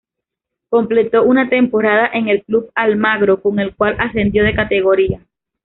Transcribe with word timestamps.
Completó 0.69 1.21
una 1.21 1.47
temporada 1.47 2.09
en 2.11 2.27
el 2.27 2.43
Club 2.43 2.71
Almagro 2.73 3.39
con 3.39 3.59
el 3.59 3.75
cual 3.75 3.95
ascendió 3.99 4.43
de 4.43 4.55
categoría. 4.55 5.21